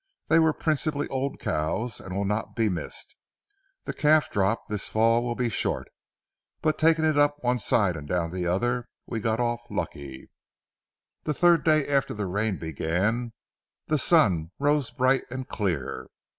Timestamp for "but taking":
6.63-7.05